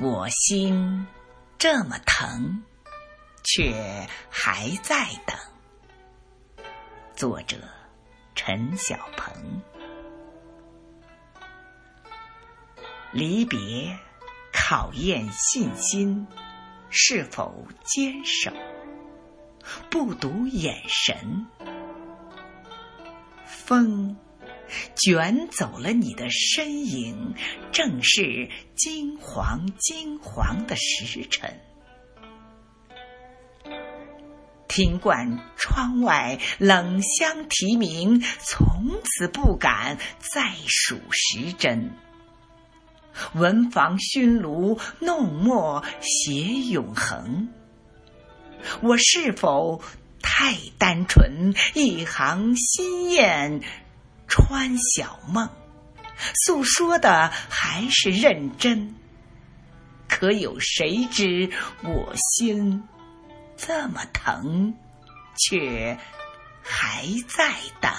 [0.00, 1.06] 我心
[1.58, 2.64] 这么疼，
[3.44, 5.36] 却还在等。
[7.14, 7.56] 作者：
[8.34, 9.62] 陈小鹏。
[13.12, 13.96] 离别
[14.50, 16.26] 考验信心
[16.88, 18.50] 是否坚守，
[19.90, 21.46] 不读眼神。
[23.44, 24.16] 风。
[24.96, 27.34] 卷走了你的身影，
[27.72, 31.60] 正是金黄金黄的时辰。
[34.68, 38.66] 听惯窗外冷香啼鸣，从
[39.04, 41.90] 此不敢再数时针。
[43.34, 46.32] 文房熏炉弄墨写
[46.70, 47.50] 永恒，
[48.80, 49.82] 我是否
[50.22, 51.54] 太单纯？
[51.74, 53.60] 一行心雁。
[54.32, 55.46] 穿小梦，
[56.46, 58.94] 诉说的还是认真。
[60.08, 61.50] 可有谁知
[61.82, 62.82] 我心
[63.58, 64.74] 这么疼，
[65.36, 65.98] 却
[66.62, 67.92] 还在等。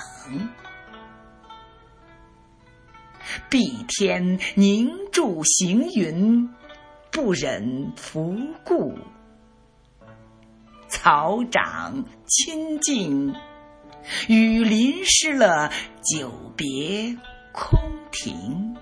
[3.48, 6.50] 碧天凝住行云，
[7.12, 8.98] 不忍拂顾；
[10.90, 13.36] 草长清静。
[14.28, 15.72] 雨淋湿了
[16.04, 17.18] 久别
[17.52, 17.80] 空
[18.12, 18.76] 庭，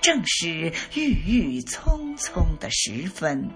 [0.00, 3.50] 正是郁郁葱葱的时分。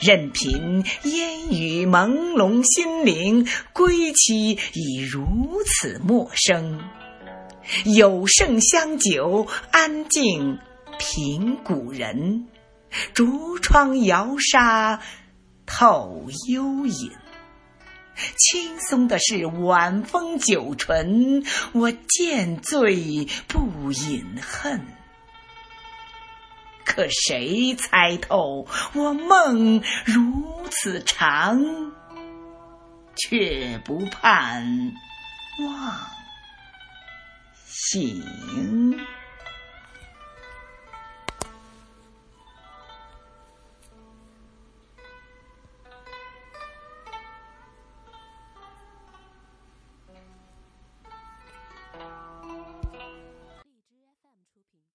[0.00, 5.26] 任凭烟雨朦胧心灵，归期已如
[5.64, 6.80] 此陌生。
[7.84, 10.58] 有胜香酒，安静
[10.98, 12.46] 品古人。
[13.14, 15.00] 竹窗摇沙
[15.66, 17.12] 透幽影，
[18.36, 24.86] 轻松的是晚风酒醇，我见醉不饮恨。
[26.84, 31.62] 可谁猜透我梦如此长，
[33.14, 34.92] 却不盼
[35.60, 35.94] 望
[37.66, 38.24] 醒。